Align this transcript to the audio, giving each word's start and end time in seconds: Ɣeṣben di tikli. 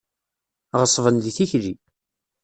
Ɣeṣben 0.79 1.15
di 1.23 1.31
tikli. 1.37 1.73